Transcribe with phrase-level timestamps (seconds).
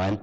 [0.00, 0.18] 晚安，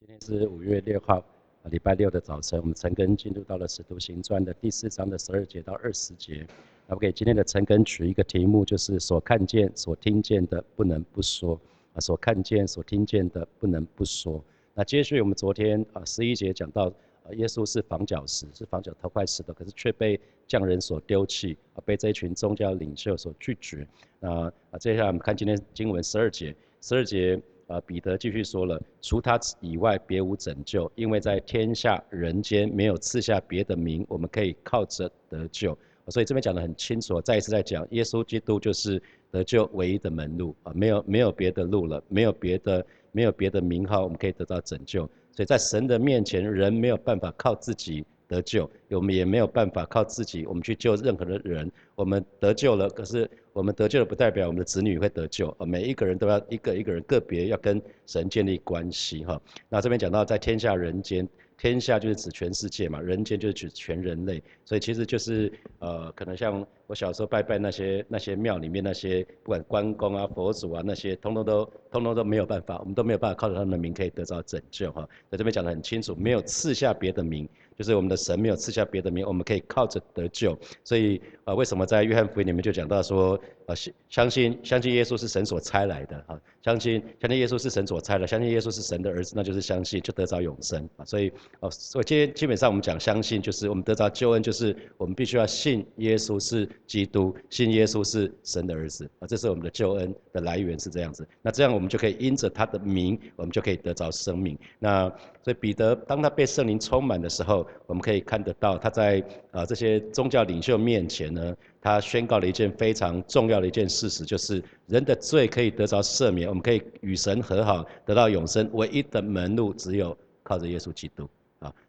[0.00, 1.24] 今天是五月六号，
[1.70, 6.44] 礼拜六的早晨，我们陈根进入到了《使徒行传》的第四章的十二节到二十节。
[6.88, 11.54] 那我给今天的陈根取一个题目，就是所看见、所听见的不能不说
[11.92, 14.44] 啊，所看见、所听见的不能不说。
[14.74, 16.92] 那接续我们昨天啊十一节讲到，
[17.36, 23.86] 耶稣是房角石，是房角头块石的，可是却被匠人所丢弃啊，被这一群宗教领袖所拒绝。
[24.18, 35.76] 那啊，接下来我们看今天经文十二节，十二节啊，彼得继续说了，除他以外别无拯救，因为在天下人间没有赐下别的名，我们可以靠着得救。
[36.08, 45.08] 所以这边讲得很清楚，再一次在讲，耶稣基督就是得救唯一的门路啊，没有没有别的路了，没有别的没有别的名号，我们可以得到拯救。
[45.32, 51.70] 所以在神的面前，人没有办法靠自己得救，我们也没有办法靠自己，我们去救任何的人。
[51.94, 59.40] 我们得救了，可是我们得救了不代表我们的子女会得救啊，每一个人都要一个一个人个别要跟神建立关系哈。
[59.68, 61.28] 那这边讲到在天下人间。
[61.56, 75.08] 天下就是指全世界嘛，人间就是指全人类，所以其实就是呃，可能像我小时候拜拜那些那些庙里面那些，不管关公啊、佛祖啊那些，通通都通通都没有办法，我们都没有办法靠着他们的名可以得到拯救哈。
[75.30, 77.48] 在这边讲得很清楚，没有赐下别的名。
[77.76, 80.56] 就是我们的神没有赐下别的名，我们可以靠着得救。
[80.84, 83.34] 所以啊，为什么在约翰福音里面就讲到说，
[83.66, 83.74] 啊，
[84.08, 91.04] 相信相信耶稣是神所差来的啊，相信相信耶稣是神所差的，相信耶稣是神的儿子，那就是相信就得着永生啊。
[91.04, 101.26] 所以哦，所以今天基本上我们讲相信，就是我们得着救恩，就是我们必须要信耶稣是基督，信耶稣是神的儿子啊，这是我们的救恩的来源是这样子。
[101.42, 104.58] 那这样我们就可以因着他的名，我们就可以得着生命。
[104.78, 105.08] 那
[105.42, 118.68] 所以彼得当他被圣灵充满的时候，我们可以看得到，他在啊这些宗教领袖面前呢，他宣告了一件非常重要的一件事实，就是人的罪可以得着赦免，我们可以与神和好，得到永生。
[118.72, 121.28] 唯一的门路只有靠着耶稣基督！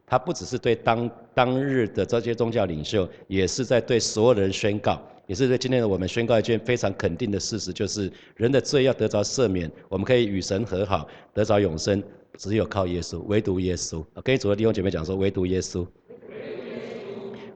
[0.05, 12.03] 他不只是对当当日的这些宗教领袖，也是在对所有人宣告，也是对今天的我们宣告一件非常肯定的事实，就是人的罪要得着赦免，我们可以与神和好，得着永生。
[12.37, 14.03] 只有靠耶稣，唯独耶稣。
[14.21, 15.87] 跟主的弟兄姐妹讲说，唯独耶稣。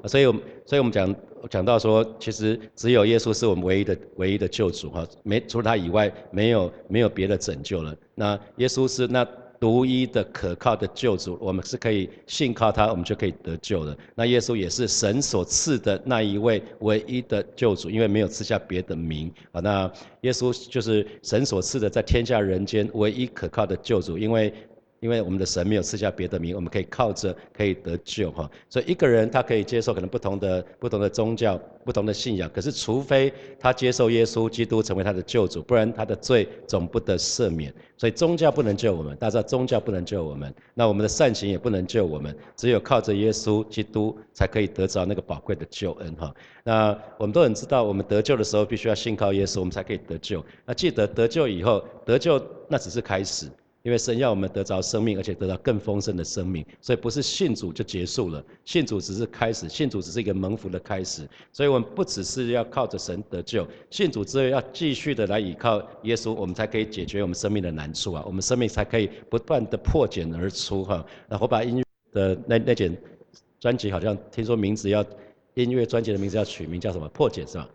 [0.06, 0.34] 所以，我
[0.66, 1.14] 所以我们讲
[1.50, 7.94] 讲到说，其实只有耶稣是我们唯一的唯一的救主哈，没除了他以外，没有没有别的拯救了。
[8.16, 9.28] 那耶稣是那
[9.60, 13.98] 独一的可靠的救主，我们是可以信靠他，我们就可以得救的。
[14.16, 19.60] 那耶稣也是神所赐的那一位唯一的救主，因为没有赐下别的名啊。
[19.60, 24.54] 那耶稣就是神所赐的，在天下人间唯一可靠的救主，因为。
[25.00, 28.50] 因为我们的神没有赐下别的名，我们可以靠着可以得救哈。
[28.70, 37.74] 所以一个人他可以接受可能不同的不同的宗教、不同的信仰，可是除非他接受耶稣基督成为他的救主，不然他的罪总不得赦免。
[37.98, 46.34] 所以宗教不能救我们，大家知道宗教不能救我们，那我们的善行也不能救我们，只有靠着耶稣基督才可以得着那个宝贵的救恩哈。
[46.64, 50.44] 那我们都很知道，我们得救的时候必须要信靠耶稣，我们才可以得救。
[50.66, 53.48] 那记得得救以后，得救那只是开始。
[53.84, 61.26] 因为神要我们得着生命，而且得到更丰盛的生命，所以不是信主就结束了，信主只是开始，信主只是一个蒙福的开始。
[61.54, 71.06] 所以我们不只是要靠着神得救，信主之后要继续的来依靠耶稣，我们才可以解决我们生命的难处啊，我们生命才可以不断的破茧而出哈。
[71.30, 72.96] 那我把音乐的那那卷
[73.62, 75.06] 专辑，好像听说名字要
[75.54, 77.08] 音乐专辑的名字要取名叫什么？
[77.10, 77.70] 破茧是吧？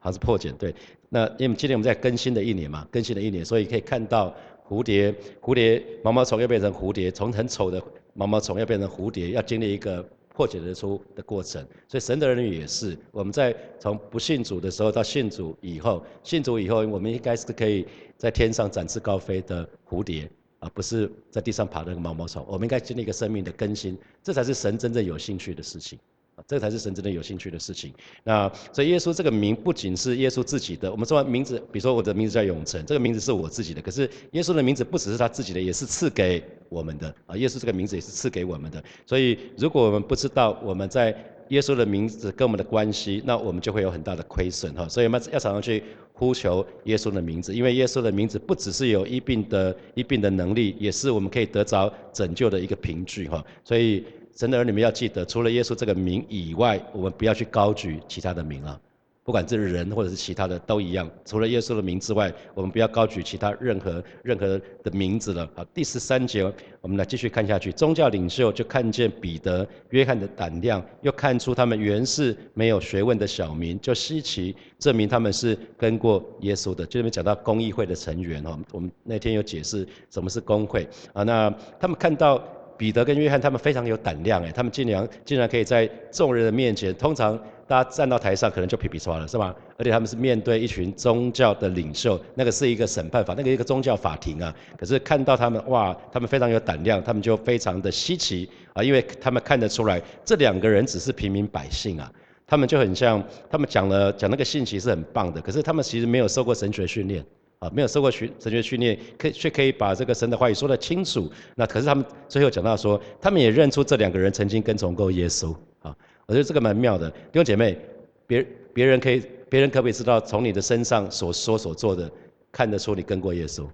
[0.00, 0.74] 好像是破茧对。
[1.08, 4.34] 那因为今年我们在更新的一年嘛，更新的一年，所以可以看到。
[4.68, 7.82] 蝴蝶，蝴蝶，毛毛虫要变成蝴蝶，从很丑的
[8.14, 10.02] 毛毛虫要变成蝴蝶，要经历一个
[10.34, 11.64] 破茧而出的过程。
[11.86, 20.28] 所以神的儿女也是，我们在从不信主的时候到信主以后，信主以后，我们应该是可以在天上展翅高飞的蝴蝶，
[20.58, 22.44] 而不是在地上爬的毛毛虫。
[22.48, 25.98] 我们应该经历一个生命的更新，这才是神真正有兴趣的事情。
[26.46, 27.92] 这才是神真的有兴趣的事情。
[28.22, 33.80] 那所以耶稣这个名不仅是耶稣自己的，我们说名字，比如说我的名字叫永成，这个名字是我自己的。
[33.80, 37.36] 可是耶稣的名字不只是他自己的，也是赐给我们的啊。
[37.36, 38.82] 耶稣这个名字也是赐给我们的。
[39.06, 41.16] 所以如果我们不知道我们在
[41.48, 44.86] 耶稣的名字跟我们的关系，那我们就会有很大的亏损哈。
[44.88, 45.82] 所以我们要常常去
[46.12, 53.42] 呼求耶稣的名字，因为耶稣的名字不只是有医病的医病的能力，也是我们可以得着拯救的一个凭据哈。
[53.64, 54.04] 所以。
[54.36, 58.78] 神的儿女们要记得，除了耶稣这个名以外，我们不要去高举其他的名啊！
[59.24, 65.48] 不管是人或者是其他的都一样，除了耶稣的名之外，我们不要高举其他任何任何的名字了。
[65.54, 66.44] 好，第十三节，
[66.82, 67.72] 我们来继续看下去。
[67.72, 76.84] 宗教领袖就看见彼得、约翰的胆量，又看出他们原是没有学问的小民，就稀奇，证明他们是跟过耶稣的。
[76.84, 81.22] 这里面讲到公益会的成员哈，我们那天有解释什么是公会啊。
[81.22, 81.50] 那
[81.80, 82.46] 他们看到。
[82.76, 89.54] 彼得跟约翰他们非常有胆量哎，他们竟然竟然可以在众人的面前，通常大家站到台上可能就皮皮刷了是吧？
[89.78, 94.54] 而且他们是面对一群宗教的领袖，那个是一个审判法，那个一个宗教法庭啊。
[94.78, 102.10] 可是看到他们哇，他们非常有胆量，他们就非常的稀奇啊，因为他们看得出来这两个人只是平民百姓啊，
[102.46, 107.24] 他们就很像他们讲了讲那个信息是很棒的，可是他们其实没有受过神学训练。
[107.58, 111.30] 啊，没有受过训神学训练，可却可以把这个神的话语说得清楚。
[111.54, 115.54] 那可是他们最后讲到说，他们也认出这两个人曾经跟从过耶稣。
[115.80, 117.10] 啊，我觉得这个蛮妙的。
[117.10, 117.78] 弟兄姐妹，
[118.26, 122.10] 别别人可以，别人可不可以知道从你的身上所说所做的，
[122.52, 123.66] 看得出你跟过耶稣？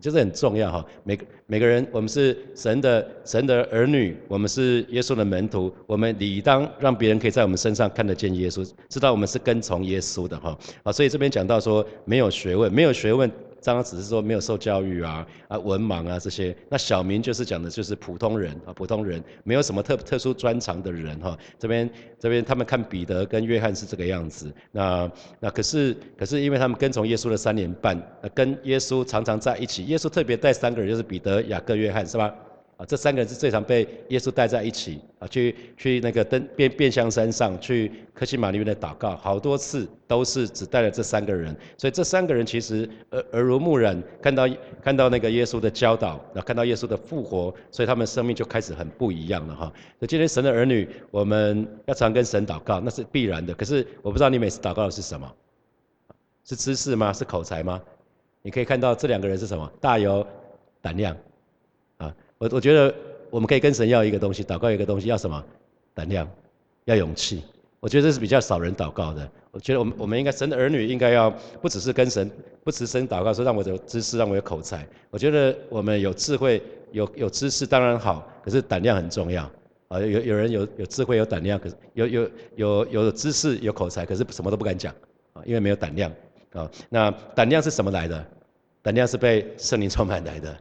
[0.00, 10.56] 就是很重要哈，每个每个人，我们是神的神的儿女，我们是耶稣的门徒，我们理当让别人可以在我们身上看得见耶稣，知道我们是跟从耶稣的哈。
[10.82, 13.30] 啊，所以这边讲到说，没有学问，没有学问。
[13.64, 21.36] 刚刚只是说没有受教育啊啊文盲啊这些，那小明就是讲的就是普通人啊普通人，没有什么特特殊专长的人哈。
[21.58, 28.00] 这边这边他们看彼得跟约翰是这个样子，那那可是可是因为他们跟从耶稣的三年半，
[28.34, 32.34] 跟耶稣常常在一起，耶稣特别带三个人，就是彼得、雅各、约翰，是吧？
[32.76, 44.48] 啊，这三个人是最常被耶稣带在一起啊，去去那个登变变相山上去克西玛里面的祷告，好多次都是只带了这三个人，所以这三个人其实耳耳濡目染，看到
[44.82, 49.66] 看到那个耶稣的教导，然后看到耶稣的复活，所以他们生命就开始很不一样了哈。
[49.98, 53.54] 所以今天神的儿女，我们要常跟神祷告，那是必然的。
[53.54, 55.32] 可是我不知道你每次祷告的是什么，
[56.44, 57.12] 是知识吗？
[57.12, 57.80] 是口才吗？
[58.42, 59.70] 你可以看到这两个人是什么？
[59.80, 60.26] 大有
[60.82, 61.16] 胆量。
[62.44, 62.94] 我我觉得
[63.30, 65.42] 我们可以跟神要一个东西，祷告一个东西，要什么？
[65.94, 66.28] 胆量，
[66.84, 67.42] 要勇气。
[67.80, 69.26] 我觉得这是比较少人祷告的。
[69.50, 71.30] 我觉得我们我们应该神的儿女应该要
[71.62, 72.30] 不只是跟神，
[72.62, 74.86] 不只是神祷告说让我有知识，让我有口才。
[75.10, 76.62] 我觉得我们有智慧，
[76.92, 79.50] 有有知识当然好，可是胆量很重要。
[79.88, 84.92] 啊，有有人有有智慧有胆量，可是有有有有知识有口才，可是什么都不敢讲
[85.32, 86.12] 啊，因为没有胆量
[86.52, 86.70] 啊。
[86.90, 88.22] 那胆量是什么来的？
[88.82, 90.54] 胆量是被圣灵充满来的。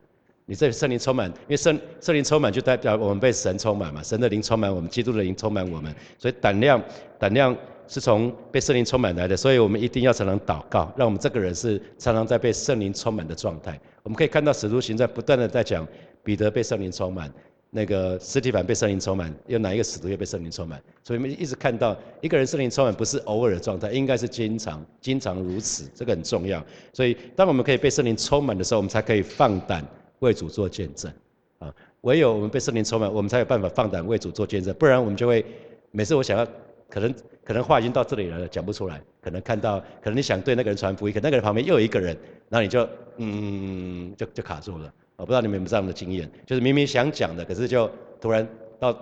[0.46, 6.82] 你这圣灵充满，因为圣圣灵充满就代表我们被神充满嘛，神的灵充满我们，基督的灵充满我们，所以胆量
[7.18, 7.56] 胆量
[7.88, 13.80] 是从被圣灵充满来的，所以我们一定要常常祷告，让我们这个人是常常在被圣灵充满的状态。
[14.04, 15.88] 我们可以看到使徒行在不断的在讲
[16.24, 17.32] 彼得被圣灵充满，
[17.70, 20.82] 那个斯提凡被圣灵充满，有哪一个使徒又被圣灵充满？
[21.06, 26.62] 所以我们一直看到一个人圣灵充满不是偶尔的状态，应该是经常经常如此，这个很重要。
[26.92, 29.86] 所以当我们可以被圣灵充满的时候，我们才可以放胆。
[30.24, 31.12] 为主做见证，
[31.60, 34.74] 啊，唯有我们被圣灵充满，我们才有办法放胆为主做见证。
[34.76, 35.46] 不然我们就会
[35.92, 36.48] 每次我想要，
[36.90, 39.02] 可能可能话已经到这里了，讲不出来。
[39.22, 42.18] 可能看到，可能你想对那个人传福音，可那个人旁边又有一个人，
[42.48, 42.88] 然后你就
[43.18, 44.94] 嗯，就就卡住了。
[45.18, 47.90] 我不知道你们有没有这样的经验，就是明明想讲的，可是就
[48.22, 48.48] 突然
[48.80, 48.98] 到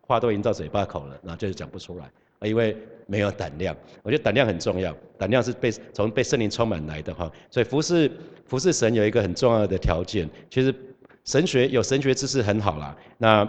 [0.00, 2.10] 话都已经到嘴巴口了，然后就是讲不出来，
[2.48, 2.76] 因为
[3.10, 3.76] 没有胆量。
[4.02, 7.30] 我觉得胆量很重要，胆量是被从被圣灵充满来的哈。
[7.50, 8.10] 所以服侍。
[8.50, 10.74] 服侍神有一个很重要的条件，其实
[11.24, 12.96] 神学有神学知识很好啦。
[13.16, 13.48] 那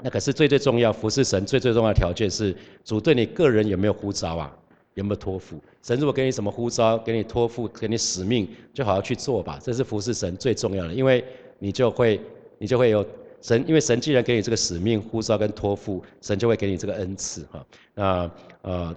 [0.00, 2.54] 那可是最最重要，服侍神最最重要的条件是
[2.84, 4.56] 主对你个人有没有呼召啊？
[4.94, 5.60] 有没有托付？
[5.82, 9.58] 神如果给你什么呼召，给你托付，给你使命，就好好去做吧。
[9.60, 11.24] 这是服侍神最重要的，因为
[11.58, 12.20] 你就会
[12.58, 13.04] 你就会有
[13.42, 17.66] 神，因为神既然给你这个使命、呼召跟托付，神就会给你这个恩赐哈。
[17.94, 18.30] 那
[18.62, 18.96] 呃，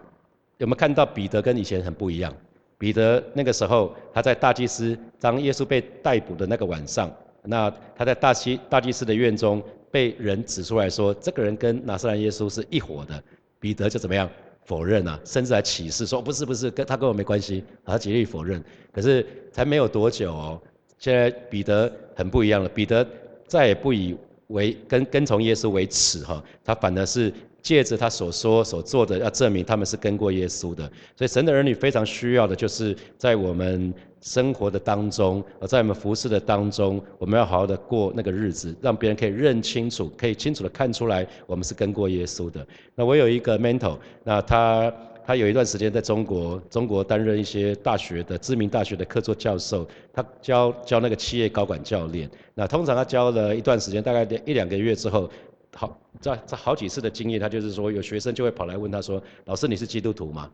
[0.59, 2.33] 有没有看到彼得跟以前很不一样？
[2.77, 7.11] 彼得那个时候，他在大祭司当耶稣被逮捕的那个晚上，
[7.43, 13.21] 那他在大祭大祭司的院中被人指出来说，这个人跟拿撒勒耶稣是一伙的。
[13.59, 14.29] 彼得就怎么样
[14.65, 18.63] 否认啊，甚至还起誓说不是不是，跟他跟我没关系，他极力否认。
[18.91, 20.61] 可是才没有多久哦，
[20.97, 23.05] 现在彼得很不一样了，彼得
[23.47, 24.15] 再也不以
[24.47, 27.33] 为跟跟从耶稣为耻哈，他反而是。
[27.61, 30.83] 借着他所说所做的，要证明他们是跟过耶稣的。
[31.15, 42.65] 所以神的儿女非常需要的，就是在我们生活的当中，在我们服侍的当中，我们要好好的过那个日子，让别人可以认清楚，可以清楚的看出来，我们是跟过耶稣的。
[42.95, 44.93] 那我有一个 mentor，那他
[45.25, 52.29] 他有一段时间在中国，中国担任一些大学的知名大学的客座教授，他教教那个企业高管教练。
[52.55, 55.29] 那通常他教了一段时间，大概一两个月之后。
[55.75, 60.51] 好，在在好几次的经验，他就是说，有学生就会跑来问他说：“老师，你是基督徒吗？”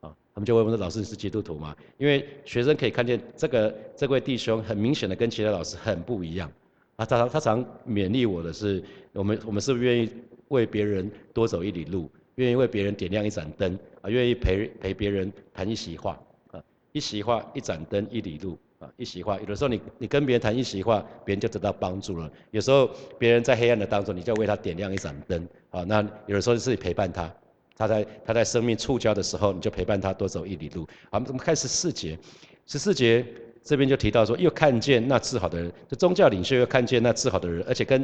[0.00, 6.50] 啊他们就会问说：“老师你是基督徒吗？”因为学生可以看见这个这位弟兄很明显的跟其他老师很不一样。
[6.96, 10.10] 啊，他他常勉励我的是：我们我们是不是愿意
[10.48, 12.10] 为别人多走一里路？
[12.36, 13.78] 愿意为别人点亮一盏灯？
[14.02, 16.20] 啊，愿意陪陪别人谈一席话？
[16.52, 16.62] 啊，
[16.92, 18.58] 一席话一盏灯一里路。
[18.96, 22.30] 一席话，有的时候你你跟别人谈一席话，别人就得到帮助了。
[22.50, 22.88] 有时候
[23.18, 25.48] 别人在黑暗的当中，你就为他点亮一盏灯。
[25.70, 27.32] 啊，那有的时候是陪伴他。
[27.78, 30.88] 他在他在生命触礁的时候，你就陪伴他多走一里路。
[31.10, 32.18] 好，我们看十四节，
[32.66, 33.22] 十四节
[33.62, 38.02] 这边就提到说，又看见那治好的人，这宗教领袖又看见那治好的人，而且跟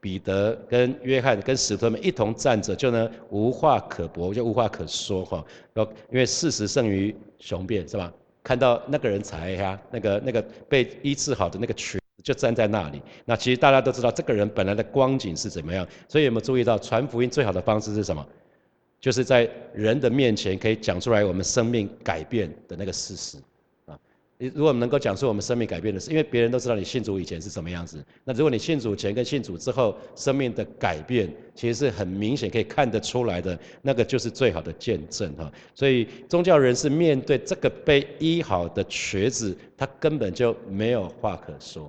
[0.00, 5.44] 彼得、跟约翰、跟使徒们一同站着，就呢无话可驳，就无话可说哈。
[6.10, 8.12] 因为事实胜于雄辩，是吧？
[8.42, 13.00] 看到那个人才呀，那个那个被医治好的那个群就站在那里。
[13.24, 15.86] 那其实大家都知道，这个人本来的光景是怎么样。
[16.08, 18.26] 所以有没有注意到，传福音最好的方式是什么？
[19.00, 23.36] 就是在人的面前可以讲出来我们生命改变的那个事实，
[24.42, 35.48] 你如果能够讲出我们生命改变的事，因为别人都知道你信主以前是什么样子，那如果你信主前跟信主之后生命的改变，其实是很明显可以看得出来的，那个就是最好的见证哈。
[35.76, 41.88] 所以宗教人士面对这个被医好的瘸子，他根本就没有话可说，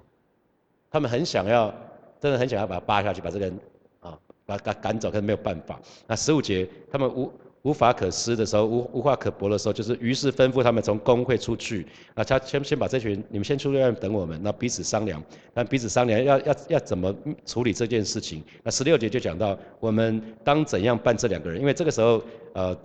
[0.92, 1.74] 他们很想要，
[2.22, 3.60] 真的很想要把他扒下去，把这个人
[4.00, 4.16] 啊。
[4.46, 5.80] 把赶赶走，可是没有办法。
[6.06, 7.32] 那十五节，他们无
[7.64, 11.86] 无法可施的时候，无无话可驳的时候，就是于是吩咐他们从工会出去。
[12.14, 15.22] 啊，他先先把这群你们先出去外面等我们，那彼此商量。
[15.54, 17.14] 那彼此商量要要要怎么
[17.46, 18.44] 处理这件事情？
[18.64, 22.78] 那十六节就讲到我们当怎样办这两个人，因为这个时候呃。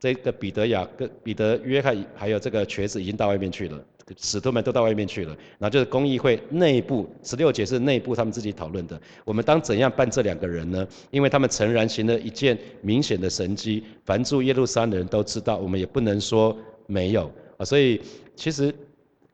[0.00, 3.82] 这个彼得雅跟彼得约翰还有这个瘸子已经到外面去了，
[4.18, 5.30] 使徒们都到外面去了。
[5.58, 9.00] 然后就是公议会内部十六节是内部他们自己讨论的。
[9.24, 10.86] 我们当怎样办这两个人呢？
[11.10, 16.56] 因为他们诚然行了一件明显的神迹，凡住耶路撒冷的人都知道，我们也不能说
[16.86, 17.64] 没有啊。
[17.64, 18.00] 所以
[18.36, 18.66] 其实，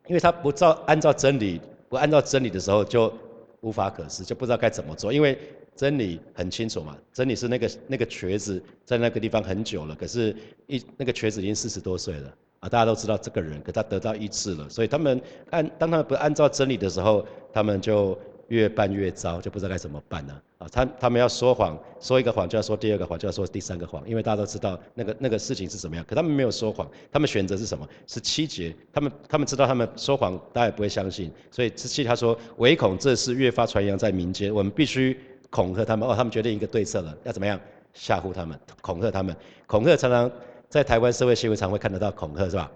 [0.07, 1.59] 因为他不照按照真理，
[1.89, 3.13] 不按照真理的时候，就
[3.61, 5.37] 无法可施，就不知道该怎么做，因为。
[5.73, 10.35] 真理很清楚嘛，真理是那个那个瘸子在那个地方很久了，可是，
[10.67, 27.87] 一那个瘸子已经四十多岁了啊，大家都知道这个人，可他得到医治了，所以他们按当他们不按照真理的时候，他们就越办越糟，就不知道该怎么办呢啊，他他们要说谎，说一个谎就要说第二个谎，就要说第三个谎，因为大家都知道那个那个事情是怎么样，可他们没有说谎，他们选择是什么？
[28.05, 35.19] 是七节，他们他们知道他们说谎，大家也不会相信，所以之七他说唯恐这事越发传扬在民间，我们必须。
[35.51, 36.07] 恐吓他们。
[36.07, 37.59] 哦，他们决定一个对策了，要怎么样？
[37.93, 39.35] 吓唬他们，恐吓他们，
[39.67, 40.31] 恐吓常常
[40.71, 42.71] 在台湾社会新闻常会看得到恐吓是吧？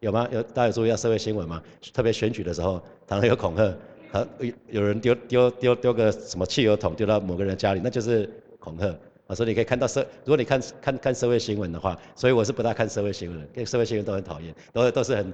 [0.00, 0.28] 有吗？
[0.32, 1.62] 有大家有注意到社会新闻吗？
[1.92, 3.72] 特别选举的时候，常常有恐吓，
[4.10, 8.28] 和有有人丢丢丢丢个什么汽油桶丢到某个人家里，那就是
[8.58, 8.88] 恐吓
[9.28, 9.34] 啊。
[9.34, 15.32] 所以你可以看到社，如果你看看看社会新闻的话，所以我是不大看社会新闻的，因为社会新闻都很讨厌，都都是很。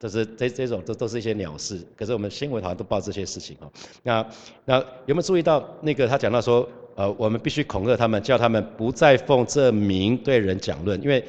[0.00, 3.68] 这是这这种都都是一些鸟事，可是我们新闻好像都报这些事情哦。
[4.04, 4.24] 那
[4.64, 11.24] 那有没有注意到那个他讲到说，呃，我们必须恐吓他们，叫他们不再奉这名对人讲论，因为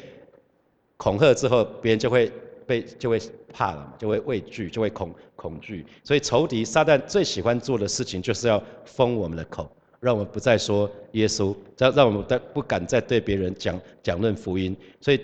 [0.98, 2.32] 恐吓之后，别人就会
[2.68, 3.20] 被就会
[3.52, 5.84] 怕了嘛，就会畏惧，就会恐恐惧。
[6.04, 9.68] 所以仇敌撒旦最喜欢做的事情，就是要封我们的口，
[10.00, 14.78] 让我们不再说耶稣，让让我们再不敢再对别人讲讲论福音。
[15.02, 15.20] 所以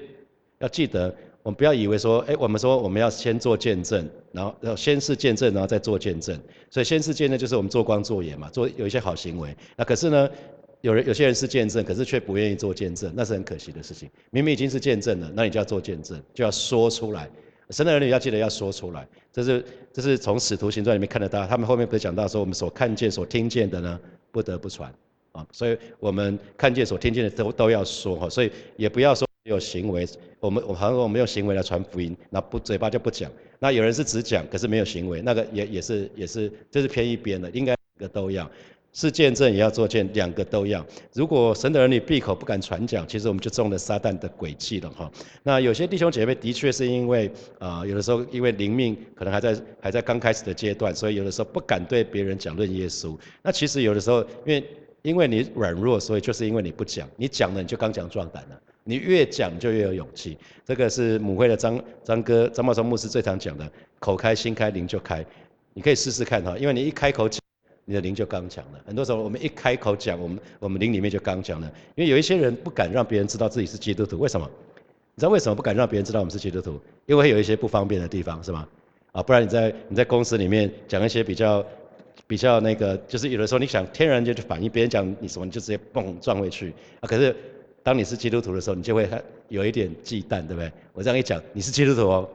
[0.57, 1.13] 要记得。
[1.45, 6.35] 我们不要以为说，哎，我们说我们要先做见证，然后要先是见证，然后再做见证。
[6.71, 9.55] 所以先是见证就是我们做光做盐嘛，做有一些好行为。
[9.77, 10.27] 那可是呢，
[10.81, 14.09] 有人有些人是见证，可是却不愿意做见证，那是很可惜的事情。
[14.31, 17.29] 明明已经是见证了，那你就要做见证，就要说出来。
[17.69, 19.07] 神的儿女要记得要说出来。
[19.31, 23.99] 这是这是从使徒行传里面看得到，他们后面不是讲到说，我们所看见、所听见的呢，
[24.31, 24.91] 不得不传
[25.31, 25.45] 啊。
[25.51, 28.27] 所以我们看见、所听见的都都要说哈。
[28.27, 29.24] 所以也不要说。
[29.45, 30.07] 有行为，
[30.39, 33.31] 我们我好像我们用行为来传福音，那不嘴巴就不讲。
[33.59, 38.49] 那有人是只讲，可是没有行为，那个也也是也是，这是偏一边的，应该两个都要，
[38.91, 40.83] 是见证也要做见，两个都要。
[41.13, 45.11] 如果神的儿女闭口不敢传讲，其实我们就中了撒旦的诡计了哈。
[45.43, 53.15] 那有些弟兄姐妹的确是因为啊，有的时候因为灵命可能还在还在刚开始的阶段，所以有的时候不敢对别人讲论耶稣。
[53.43, 54.63] 那其实有的时候因为
[55.03, 58.59] 因为你软弱，所以就是因为你不讲，你讲了你就刚强壮胆了。
[58.87, 65.25] 你越讲就越有勇气，这个是母会的张张哥张茂松牧师最常讲的，口开心开灵就开，
[65.73, 67.41] 你可以试试看哈，因为你一开口讲，
[67.85, 68.79] 你的灵就刚强了。
[68.85, 71.67] 很多时候我们一开口讲，我们我们灵里面就刚强了。
[71.95, 74.47] 因为有一些人不敢让别人知道自己是基督徒，为什么？
[75.15, 76.79] 你知道为什么不敢让别人知道我们是基督徒？
[77.07, 78.67] 因为有一些不方便的地方，是吗？
[79.13, 81.65] 啊，不然你在你在公司里面讲一些比较
[82.27, 87.35] 比较那个，就是有的时候你想天然就反应，别人讲你什么你就直接蹦撞回去啊，可是。
[87.85, 89.07] 当你是基督徒的时候，你就会
[89.47, 90.71] 有一点忌惮，对不对？
[90.91, 92.27] 我这样一讲，你是基督徒哦，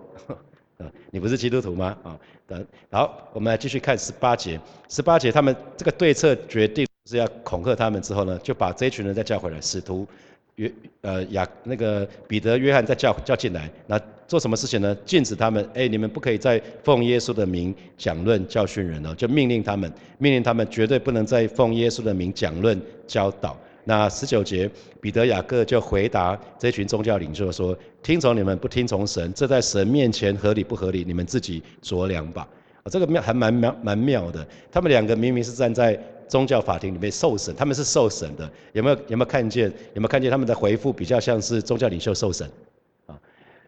[1.11, 1.99] 你不是基督徒吗？
[2.05, 2.17] 啊，
[2.47, 4.61] 等好，我们来继续看十八节。
[4.89, 10.07] 十八节，他们这个对策决定是要恐吓他们之后呢，就把这群人再叫回来，使徒
[10.55, 14.97] 约呃雅那个彼得、约翰再叫叫进来，那做什么事情呢？
[15.05, 23.59] 禁止他们，哎，你们不可以再奉耶稣的名讲论教训人哦，就命令他们，命令他们绝对不能再奉耶稣的名讲论教导。
[23.91, 24.71] 那十九节，
[25.01, 31.03] 彼得、雅各就回答这群宗教领袖说：“听从你们，不听从神，这在神面前合理不合理？
[31.05, 32.47] 你们自己酌量吧。”
[32.85, 34.47] 啊，这个妙还蛮妙蛮妙的。
[34.71, 39.65] 他们两个明明是站在宗教法庭里面受审，他们是受审的，有没有有没有看见？
[39.95, 42.49] 有没有看见他们的回复比较像是宗教领袖受审？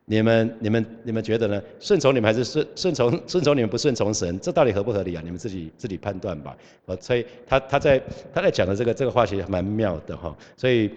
[0.04, 1.62] 你们、你们、你们觉得呢？
[1.78, 4.38] 顺从你们还是顺顺从顺从你们不顺从神？
[4.40, 5.22] 这到底合不合理啊？
[5.24, 6.56] 你们自己自己判断吧。
[6.86, 8.02] 哦，所以他他在
[8.34, 10.36] 他在讲的这个这个话其实蛮妙的哈。
[10.56, 10.90] 所以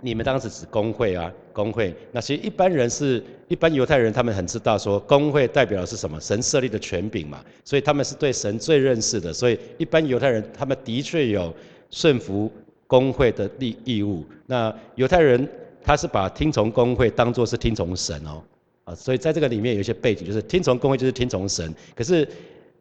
[0.00, 1.94] 你们当时指工会啊，工会。
[2.10, 6.18] 那其实一般人是一般犹太人，他们很知道说工会代表的是什么？
[6.18, 7.44] 神设立的权柄嘛。
[7.64, 9.30] 所以他们是对神最认识的。
[9.30, 11.54] 所以一般犹太人他们的确有
[11.90, 12.50] 顺服
[12.86, 14.24] 工会的义义务。
[14.46, 15.46] 那犹太人。
[15.88, 18.42] 他是把听从公会当作是听从神哦，
[18.84, 21.74] 啊，所以在这个里面有一些背景，就是听从公会就是听从神。
[21.96, 22.28] 可是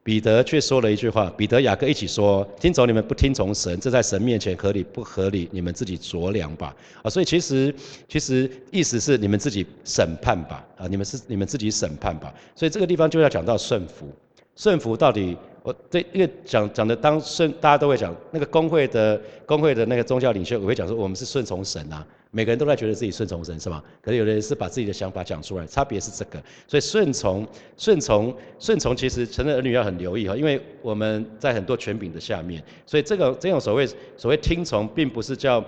[0.04, 5.48] 彼得却说了一句话，彼得雅各一起说，听从你们不听从神，这在神面前合理不合理？
[5.54, 6.76] 你们自己酌量吧。
[7.02, 7.74] 啊，所以其实
[8.10, 12.34] 其实意思是你们自己审判吧，啊，你们是你们自己审判吧。
[12.58, 14.10] 所以这个地方就要讲到顺服，
[14.58, 15.38] 顺服到底。
[15.64, 23.84] 我对，因为讲讲的当顺，大家都会讲那个工会的工会的那个宗教领袖，我会讲说我们是顺从神啊，每个人都在觉得自己顺从神是吧？
[24.02, 26.42] 可是有的人是把自己的想法讲出来，差别是这个。
[26.68, 35.64] 所以顺从顺从顺从，其实成人儿女要很留意哈，因为我们在很多权柄的下面，所以这个这种所谓所谓听从，并不是叫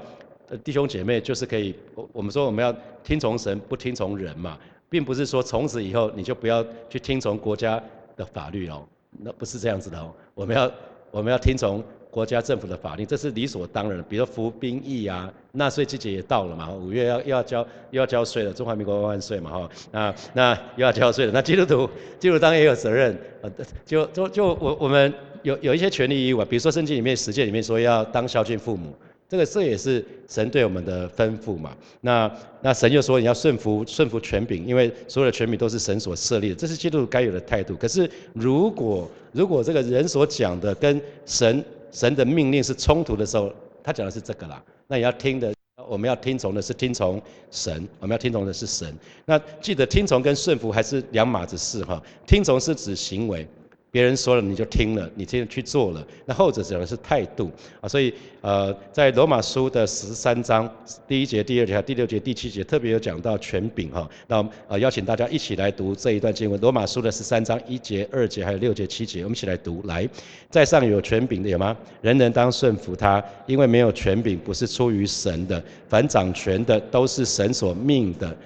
[0.64, 4.58] 弟兄姐妹就是可以，我我们说我们要听从神，不听从人嘛，
[4.90, 7.82] 并不是说从此以后你就不要去听从国家
[8.16, 8.86] 的法律哦。
[9.22, 10.72] 那不是这样子的哦，我们要
[11.12, 14.04] 我们要听从国家政府的法令，这是理所当然。
[14.10, 17.62] 比如服兵役啊，纳税季节也到了嘛，五月要又要交
[17.92, 19.70] 又要交税了，中华民国万岁嘛哈。
[19.92, 23.50] 那那又要交税了，那基督徒基督徒当然也有责任啊。
[23.86, 25.14] 就就就我我们
[25.44, 28.94] 有有一些权利义务啊，比如说圣经里面实践里面说要当孝敬父母。
[29.30, 31.78] 这个这也是神对我们的吩咐嘛？
[32.02, 32.32] 那
[32.64, 37.76] 那神又说你要顺服顺服权柄，因为所有的权柄都是神所设立的，这是基督该有的态度。
[37.76, 43.52] 可是如果如果这个人所讲的跟神神的命令是冲突的时候，
[43.84, 45.54] 他讲的是这个啦，那你要听的，
[45.88, 47.22] 我们要听从的是听从
[47.52, 48.94] 神，我们要听从的是神。
[49.26, 53.48] 那记得听从跟顺服还是两码子事哈，听从是指行为。
[53.92, 57.50] 别人说了你就听了，你天去做了，那后者讲的是态度
[57.82, 60.70] 啊，所以呃，在罗马书的十三章
[61.08, 69.82] 第一节、第二节、第六节、第七节特别有讲到权柄哈，那呃邀请大家一起来读这一段经文，罗马书的十三章一节、二节还有六节、七节，我们一起来读。
[69.86, 70.08] 来，
[70.50, 71.76] 在上有权柄的有吗？
[72.02, 78.38] 人人当顺服他，因为没有权柄不是出于神的，凡掌权的都是神所命的。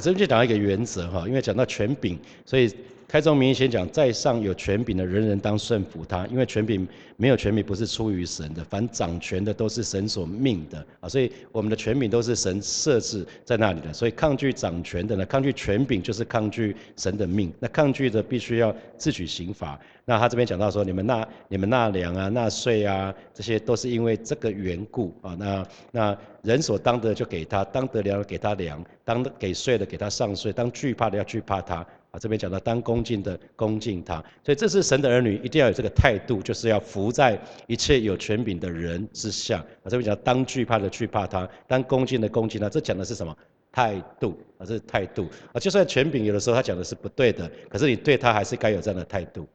[0.00, 2.72] 这边就讲一个原则哈，因为讲到权柄，所以
[3.10, 19.76] 开宗明义先讲，在上有权柄的人人当顺服他，因为权柄没有权柄不是出于神的，凡掌权的都是神所命的啊，所以我们的权柄都是神设置在那里的，所以抗拒掌权的呢，抗拒权柄就是抗拒神的命，那抗拒的必须要自取刑罚。
[20.04, 25.36] 那他这边讲到说，你们纳你们纳粮啊、纳税啊，这些都是因为这个缘故啊。
[25.36, 32.18] 那那人所当得就给他，当得粮给他粮，当给税的给他上税，当惧怕的要惧怕他啊。
[32.18, 39.86] 这边讲到当恭敬的恭敬他，所以这是神的儿女一定要有这个态度，就是要服在一切有权柄的人之下啊。
[39.88, 43.36] 这边讲当惧怕的惧怕他，当恭敬的恭敬他，这讲的是什么
[43.72, 44.66] 态度啊？
[44.66, 45.60] 这是态度啊。
[45.60, 49.46] 就算权柄有的时候他讲的是不对的，可是你对他还是该有这样的态度。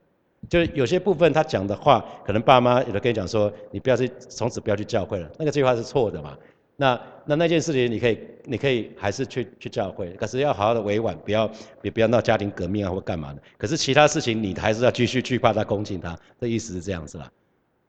[0.47, 5.27] 就有些部分他讲的话，可能爸妈有的跟你讲说，你不要去，从此不要去教会了。
[5.39, 6.37] 那个这句话是错的嘛？
[6.77, 11.49] 那那那件事情，你可以，你可以还是去去教会，可是要好好的委婉，不要
[11.81, 13.41] 别不要闹家庭革命啊或干嘛的。
[13.57, 16.17] 可是其他事情，你还是要继续惧怕他、恭敬他。
[16.39, 17.31] 这意思是这样子啦。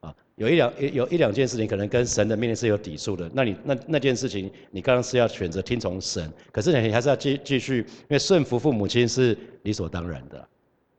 [0.01, 10.49] 啊，有一两有有一两件事情可能跟神的命令是有抵触的，那你那那件事情，你刚刚是要选择听从神，可是你还是要继继续，因为顺服父母亲是理所当然的。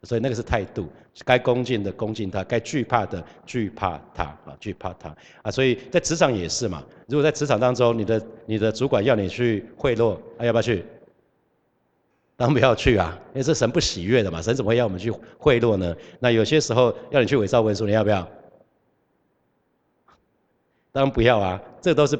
[0.03, 0.87] 所以那个是态度，
[1.25, 5.51] 该恭敬的恭敬他，该惧怕的惧怕他啊，惧怕他啊。
[5.51, 10.85] 所以在职场也是嘛，如果在职场当中，你的你的主管要你去贿赂，啊要不要去？
[12.35, 15.95] 当然不要去啊，因为这神不喜悦的嘛，神怎么会要我们去贿赂呢？
[16.19, 18.21] 那有些时候要你去伪造文书，你要不要？
[20.91, 22.17] 当然不要啊，这都是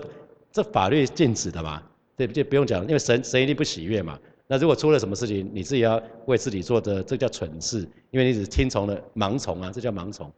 [0.52, 1.84] 这法律禁止的嘛，
[2.16, 2.34] 对不？
[2.34, 4.20] 就不用讲，因为神神一定不喜悦嘛。
[4.50, 7.80] 那如果出了什么事情，你自己要为自己做的，这叫蠢事，
[8.12, 10.32] 因为你只是听从了盲从啊，这叫盲从。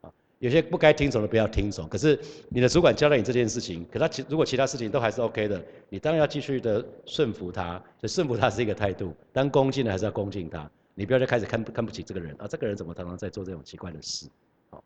[0.00, 1.88] 啊，有些不该听从的不要听从。
[1.88, 7.80] 可是你的主管交代你这件事情，可他其如果其他事情都还是 OK 的，你当然要继续的顺服他。
[8.02, 10.68] 就顺服他是一个态度，当恭敬的还是要恭敬他。
[10.96, 14.26] 你不要再开始看看不起这个人啊，这个人怎么常常在做这种奇怪的事？
[14.70, 14.82] 好，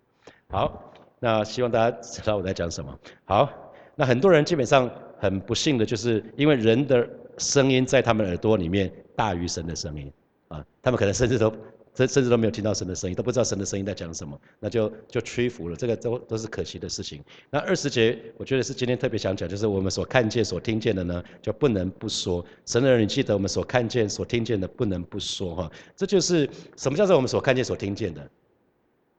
[0.50, 2.98] 好，那希望大家知道我在讲什么。
[3.24, 3.48] 好，
[3.96, 7.08] 那很多人基本上很不幸的就是因为人的。
[7.40, 10.12] 声音在他们耳朵里面大于神的声音，
[10.48, 11.52] 啊，他们可能甚至都
[11.94, 17.24] 甚甚至都没有听到神的声音，都不知道神的声音在讲什么，那就就屈服了，这个都都是可惜的事情。
[17.50, 22.44] 那二十节，我觉得是今天特别想讲，就是我们所看见、所听见的呢，就不能不说。
[22.66, 25.72] 神的人，你记得我们所看见、所听见的，不能不说哈。
[25.96, 28.30] 这就是什么叫做我们所看见、所听见的？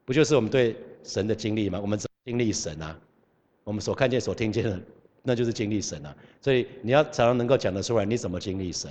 [0.05, 1.79] 不就是我们对神的经历吗？
[1.81, 2.97] 我们经历神啊，
[3.63, 4.79] 我们所看见、所听见的。
[5.23, 8.89] 那就是经历神啊，所以你要常常能够讲得出来，你怎么经历神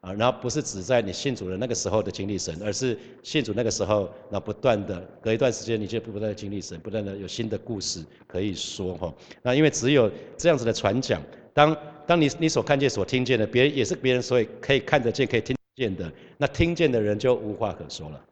[0.00, 0.12] 啊？
[0.12, 9.12] 然后不是只在你信主的那个时候的经历神，而是信主那个时候，那不断的隔一段时间，你就不断的经历神，不断的有新的故事可以说哈。
[9.42, 11.20] 那因为只有这样子的传讲，
[11.52, 11.76] 当
[12.06, 18.24] 当你你所看见、所听见的，别人也是别人所以可以看得见、可以听见的，那听见的人就无话可说了。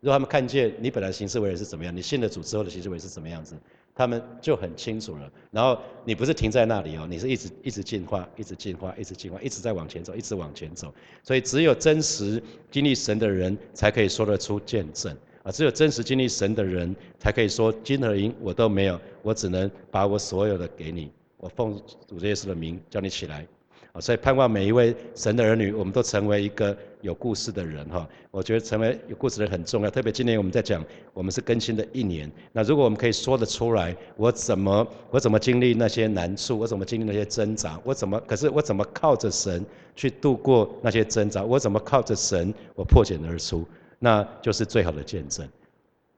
[0.00, 3.56] 如果他们看见你本来行事为人是怎么样，你信了主之后的行事为人是怎么样子？
[3.98, 10.94] 他们就很清楚了，然后你不是停在那里哦，你是一直一直进化，一直进化，一直进化，一直在往前走，一直往前走。
[11.24, 15.50] 所以只有真实经历神的人，才可以说得出见证啊！
[15.50, 23.44] 只有真实经历神的人，才可以说金和银我都没有，我只能把我所有的给你，我奉主耶稣的名叫你起来。
[24.00, 28.08] 所以盼望每一位神的儿女，我们都成为一个有故事的人哈。
[28.30, 32.30] 我觉得成为有故事的人很重要，特别今年我们在讲，我们是更新的一年。
[32.52, 43.66] 那如果我们可以说得出来，我怎么我怎么经历那些难处，我怎么经历那些挣扎，我怎么可是我怎么靠着神去度过那些挣扎，我怎么靠着神我破茧而出，
[43.98, 45.48] 那就是最好的见证。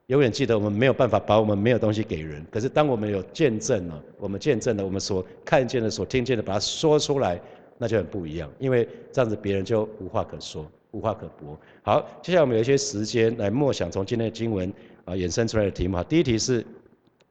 [0.09, 7.41] 永远记得，我们没有办法把我们没有东西给人，可是当我们有见证了，我们见证了我们所看见的、所听见的，把它说出来。
[7.83, 11.59] 那就很不一样，因为这样子别人就无话可说，无话可驳。
[11.81, 14.71] 好，接下来我们有一些时间来默想从今天的经文
[15.07, 16.05] 啊衍生出来的题目。
[16.05, 16.63] 第一题是，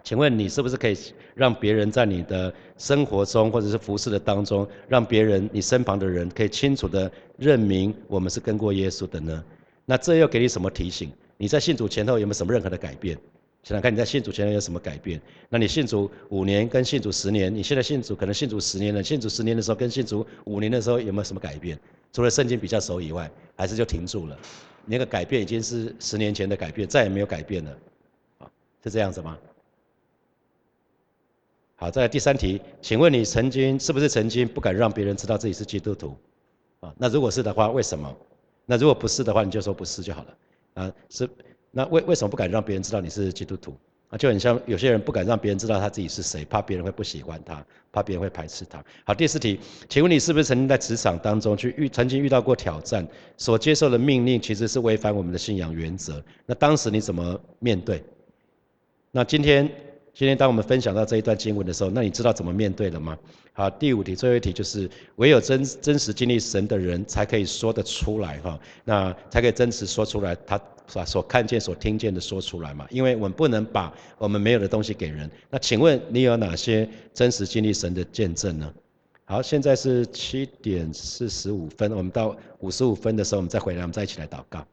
[0.03, 0.97] 请问你是不是可以
[1.35, 9.43] 让别人在你的生活中或者是服饰的当中，让别人你身旁的人可以清楚的认明我们是跟过耶稣的呢？
[9.85, 11.12] 那这又给你什么提醒？
[11.38, 13.15] 你在信主前后有没有什么任何的改变？
[13.62, 15.22] 想想看，你在信主前有什么改变？
[15.50, 21.78] 那你信主五年跟信主十年，你现在信主可能信主十年了，信主十年的时候跟信主五年的时候有没有什么改变？
[22.13, 24.38] 除了圣经比较熟以外，还是就停住了？
[24.86, 27.78] 那个改变已经是十年前的改变，再也没有改变了，
[28.39, 28.50] 啊，
[28.84, 29.38] 是这样子吗？
[31.76, 36.17] 好，再来第三题，请问你曾经是不是曾经不敢让别人知道自己是基督徒？
[36.80, 38.17] 啊，那如果是的话，为什么？
[38.65, 40.38] 那如果不是的话，你就说不是就好了，
[40.76, 41.30] 啊，是。
[41.71, 43.77] 那为为什么不敢让别人知道你是基督徒
[44.10, 44.17] 啊？
[44.17, 48.84] 就很像有些人不敢让别人知道他自己是谁，怕别人会不喜欢他，怕别人会排斥他。
[49.03, 56.23] 好，第四题，请问你是不是曾经在职场当中去遇曾经遇到过挑战，所接受的命令其实是违反我们的信仰原则？
[56.47, 58.03] 那当时你怎么面对？
[59.12, 59.69] 那今天
[60.13, 63.15] 今天当我们分享到这一段经文的时候，那你知道怎么面对了吗？
[63.53, 70.60] 好，第五题，最后一题就是唯有真真实经历神的人才可以说得出来哈，那才可以真实说出来他。
[70.89, 71.06] 是吧？
[71.06, 75.30] 所看见、所听见的说出来嘛，因为我们不能把我们没有的东西给人。
[75.49, 78.73] 那请问你有哪些真实经历神的见证呢？
[79.25, 84.65] 好，现在是七点四十五分，我们到五十五分的时候，我们再回来，我们再一起来祷告。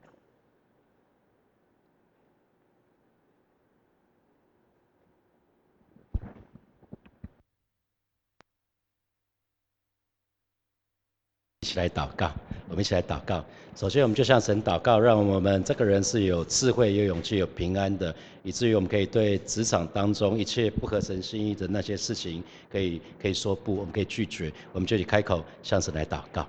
[11.66, 12.30] 一起来祷告，
[12.68, 13.44] 我们一起来祷告。
[13.74, 24.52] 首先，我们就向神祷告，让我们这个人是有智慧、有勇气、有平安的，以至于我们可以对职场当中一切不合神心意的那些事情，可以可以说不，我们可以拒绝。
[24.72, 26.46] 我们就以开口向神来祷告，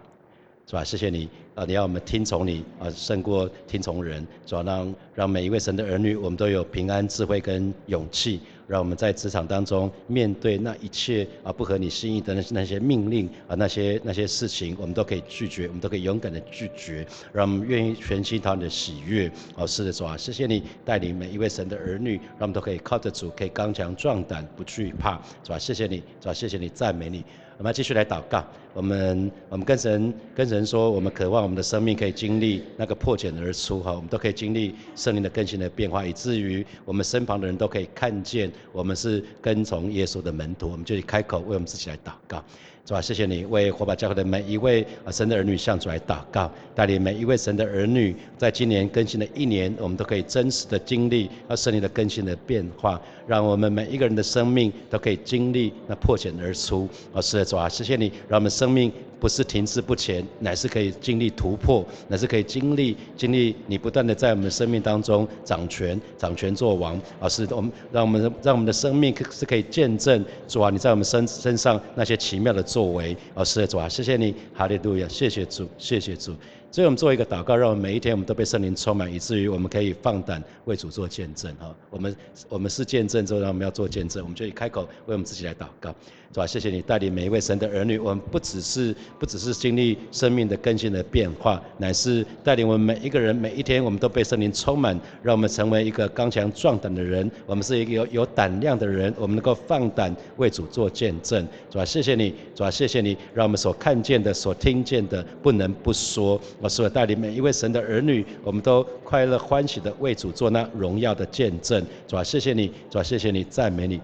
[0.68, 0.84] 是吧？
[0.84, 1.66] 谢谢你啊！
[1.66, 8.40] 你要我们听从你啊，胜过听从人，主要让让每一位神的儿女，我们都有平安、智慧跟勇气。
[8.68, 19.32] 让我们在职场当中面对那一切啊不合你心意的那些那些命令啊那些那些事情，我们都可以拒绝，我们都可以勇敢的拒绝，让我们愿意全心讨你的喜悦。
[19.56, 25.58] 哦，是的，主啊，谢谢你带领每一位神的儿女，让我们都可以靠着主，可以刚强壮胆，不惧怕，是吧？
[25.58, 26.34] 谢谢你，是吧？
[26.34, 27.24] 谢谢你，赞美你。
[27.58, 28.46] 我们继续来祷告。
[28.72, 40.70] 我们我们跟神跟神说，我们渴望我们的生命可以经历那个破茧而出哈，我们都可以经历圣灵的更新的变化，以至于我们身旁的人都可以看见我们是跟从耶稣的门徒。
[40.70, 42.44] 我们就开口为我们自己来祷告。
[42.88, 43.02] 是吧？
[43.02, 52.98] 谢谢你为火把教会的每一位啊神的儿女向主来祷告，带领每一位神的儿女，在今年更新的一年，我们都可以真实的经历啊圣灵的更新的变化，
[53.28, 56.88] 让我们每一个人的生命都可以经历那破茧而出。
[57.14, 58.90] 啊，是的，主啊，谢谢你，让我们生命。
[59.20, 76.34] 不是停滞不前，乃是可以经历突破，乃是可以经历经历你不断的在我们生命当中掌权、掌权做王，而是我们让我们让我们的生命是可以见证主啊，你在我们身身上那些奇妙的作为，而是主啊，谢谢你，哈利路亚，谢谢主，谢谢主。
[76.70, 81.74] 所以我们做一个祷告，让我们每一天我们都被圣灵充满，以至于我们可以放胆为主做见证哈。
[81.90, 82.16] 我们
[82.50, 85.94] 我们是见证之后，让我们要做见证，我们就以开口为我们自己来祷告。
[86.30, 86.46] 是吧？
[86.46, 97.32] 谢谢你带领每一位神的儿女，我们不只是不只是经历生命的更新的变化，乃是带领我们每一个人每一天，我们都被圣灵充满，让我们成为一个刚强壮胆的人。
[97.46, 101.48] 我们是一个有有胆量的人，我们能够放胆为主做见证。
[101.72, 101.86] 是吧？
[101.86, 102.70] 谢谢你，是吧？
[102.70, 106.40] 谢谢你，让我们所看见的、所听见的，不能不说。
[106.60, 111.86] 我所带领每一位神的儿女，我们都快乐欢喜的为主做那荣耀的见证。
[112.08, 112.24] 主啊？
[112.24, 113.04] 谢谢你，主啊？
[113.04, 114.02] 谢谢你，赞美你。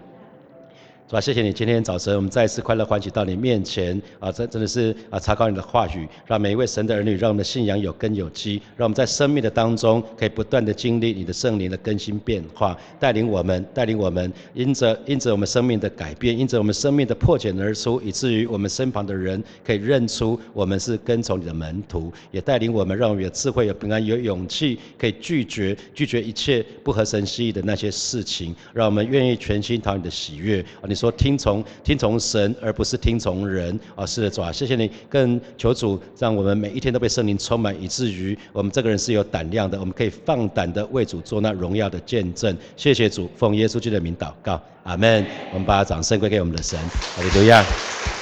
[1.14, 1.22] 是吧？
[1.22, 4.32] 谢谢你，今天早晨我们再一次快乐欢喜到你面前啊！
[4.32, 30.90] 真真的是啊，查考你的话语，让每一位神的儿女，让我们的信仰有根有基，让我们在生命的当中可以不断的经历你的圣灵的更新变化，带领我们，带领我们，因着因着我们生命的改变，因着我们生命的破茧而出，以至于我们身旁的人可以认出我们是跟从你的门徒，也带领我们，让我们有智慧、有平安、有勇气，可以拒绝拒绝一切不合神心意的那些事情，让我们愿意全心讨你的喜悦啊！
[30.90, 31.14] 你说。
[31.24, 34.06] 听从听从神，而不是听从人啊！
[34.06, 42.58] 是的，主啊，谢谢你，更求主让我们每一天都被圣灵充满，以至于我们这个人是有胆量的，我们可以放胆的为主做那荣耀的见证。
[42.76, 45.26] 谢谢主，奉耶稣基督的名祷告，阿门。
[45.54, 46.78] 我们把掌声归给我们的神，
[47.16, 47.64] 好，都一样。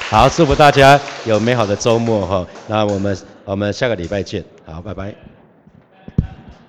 [0.09, 2.45] 好，祝福大家有美好的周末哈。
[2.67, 5.40] 那我们我们下个礼拜见，好，拜拜。